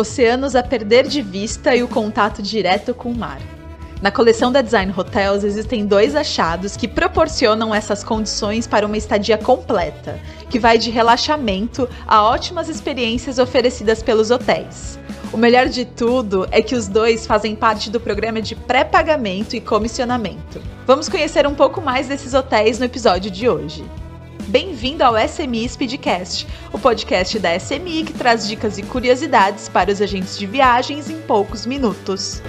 [0.00, 3.40] oceanos a perder de vista e o contato direto com o mar.
[4.02, 9.36] Na coleção da Design Hotels existem dois achados que proporcionam essas condições para uma estadia
[9.36, 10.18] completa,
[10.48, 14.98] que vai de relaxamento a ótimas experiências oferecidas pelos hotéis.
[15.32, 19.60] O melhor de tudo é que os dois fazem parte do programa de pré-pagamento e
[19.60, 20.62] comissionamento.
[20.86, 23.84] Vamos conhecer um pouco mais desses hotéis no episódio de hoje.
[24.50, 30.02] Bem-vindo ao SMI Speedcast, o podcast da SMI que traz dicas e curiosidades para os
[30.02, 32.42] agentes de viagens em poucos minutos.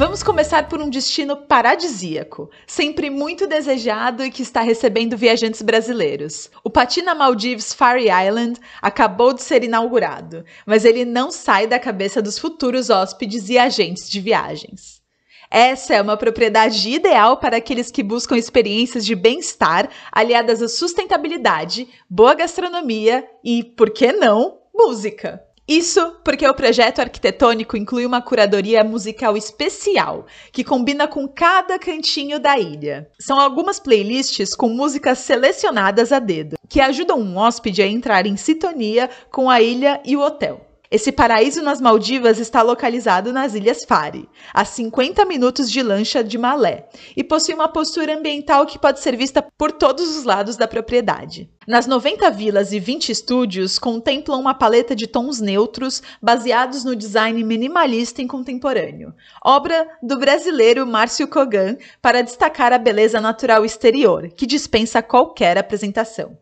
[0.00, 6.50] Vamos começar por um destino paradisíaco, sempre muito desejado e que está recebendo viajantes brasileiros.
[6.64, 12.22] O Patina Maldives Fairy Island acabou de ser inaugurado, mas ele não sai da cabeça
[12.22, 15.02] dos futuros hóspedes e agentes de viagens.
[15.50, 21.86] Essa é uma propriedade ideal para aqueles que buscam experiências de bem-estar aliadas à sustentabilidade,
[22.08, 25.44] boa gastronomia e, por que não, música.
[25.70, 32.40] Isso porque o projeto arquitetônico inclui uma curadoria musical especial, que combina com cada cantinho
[32.40, 33.08] da ilha.
[33.20, 38.36] São algumas playlists com músicas selecionadas a dedo, que ajudam um hóspede a entrar em
[38.36, 40.69] sintonia com a ilha e o hotel.
[40.90, 46.36] Esse paraíso nas Maldivas está localizado nas Ilhas Fari, a 50 minutos de lancha de
[46.36, 50.66] Malé, e possui uma postura ambiental que pode ser vista por todos os lados da
[50.66, 51.48] propriedade.
[51.64, 57.44] Nas 90 vilas e 20 estúdios contemplam uma paleta de tons neutros baseados no design
[57.44, 64.44] minimalista e contemporâneo, obra do brasileiro Márcio Kogan para destacar a beleza natural exterior, que
[64.44, 66.36] dispensa qualquer apresentação.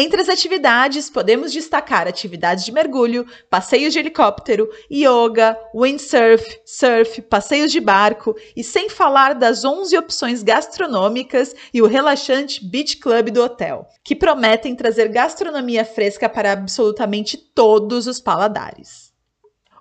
[0.00, 7.72] Entre as atividades, podemos destacar atividades de mergulho, passeios de helicóptero, yoga, windsurf, surf, passeios
[7.72, 13.42] de barco e sem falar das 11 opções gastronômicas e o relaxante Beach Club do
[13.42, 19.07] hotel, que prometem trazer gastronomia fresca para absolutamente todos os paladares.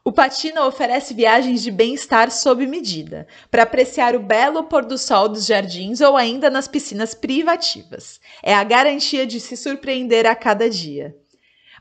[0.07, 5.28] O Patina oferece viagens de bem-estar sob medida, para apreciar o belo pôr do sol
[5.28, 8.17] dos jardins ou ainda nas piscinas privativas.
[8.41, 11.13] É a garantia de se surpreender a cada dia.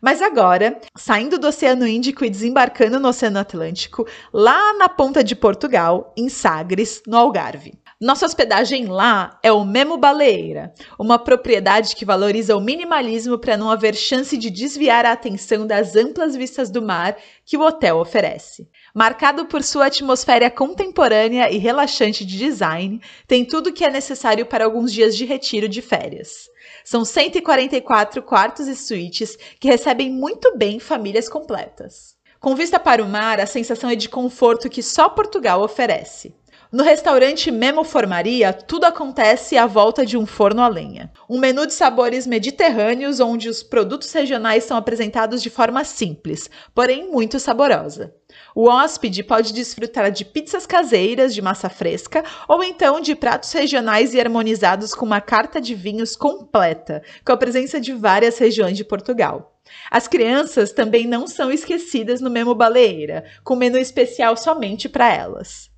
[0.03, 5.37] Mas agora, saindo do Oceano Índico e desembarcando no Oceano Atlântico, lá na ponta de
[5.37, 7.79] Portugal, em Sagres, no Algarve.
[7.99, 13.71] Nossa hospedagem lá é o Memo Baleeira, uma propriedade que valoriza o minimalismo para não
[13.71, 18.69] haver chance de desviar a atenção das amplas vistas do mar que o hotel oferece.
[18.95, 24.45] Marcado por sua atmosfera contemporânea e relaxante de design, tem tudo o que é necessário
[24.45, 26.51] para alguns dias de retiro de férias.
[26.85, 32.15] São 144 quartos e suítes que recebem muito bem famílias completas.
[32.39, 36.35] Com vista para o mar, a sensação é de conforto que só Portugal oferece.
[36.73, 41.13] No restaurante Memo Formaria, tudo acontece à volta de um forno a lenha.
[41.31, 47.09] Um menu de sabores mediterrâneos onde os produtos regionais são apresentados de forma simples, porém
[47.09, 48.13] muito saborosa.
[48.53, 54.13] O hóspede pode desfrutar de pizzas caseiras de massa fresca ou então de pratos regionais
[54.13, 58.85] e harmonizados com uma carta de vinhos completa, com a presença de várias regiões de
[58.85, 59.57] Portugal.
[59.89, 65.76] As crianças também não são esquecidas no Memo Baleeira, com menu especial somente para elas.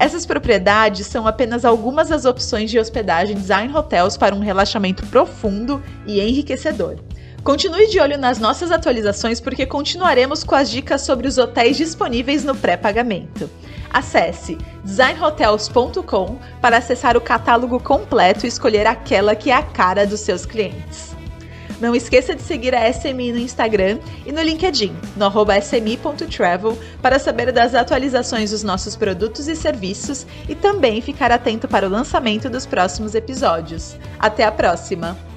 [0.00, 5.82] Essas propriedades são apenas algumas das opções de hospedagem Design Hotels para um relaxamento profundo
[6.06, 6.96] e enriquecedor.
[7.44, 12.42] Continue de olho nas nossas atualizações porque continuaremos com as dicas sobre os hotéis disponíveis
[12.42, 13.50] no pré-pagamento.
[13.92, 20.20] Acesse designhotels.com para acessar o catálogo completo e escolher aquela que é a cara dos
[20.20, 21.09] seus clientes.
[21.80, 25.30] Não esqueça de seguir a SMI no Instagram e no LinkedIn, no
[25.60, 31.86] smi.travel, para saber das atualizações dos nossos produtos e serviços e também ficar atento para
[31.86, 33.96] o lançamento dos próximos episódios.
[34.18, 35.29] Até a próxima!